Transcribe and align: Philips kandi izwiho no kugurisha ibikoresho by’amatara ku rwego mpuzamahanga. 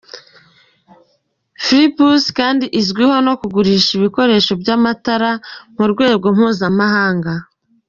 Philips 1.63 2.23
kandi 2.37 2.65
izwiho 2.79 3.15
no 3.25 3.33
kugurisha 3.41 3.91
ibikoresho 3.99 4.51
by’amatara 4.61 5.31
ku 5.75 5.81
rwego 5.91 6.25
mpuzamahanga. 6.35 7.33